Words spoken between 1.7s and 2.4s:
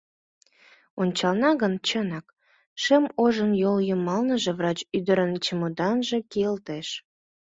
чынак,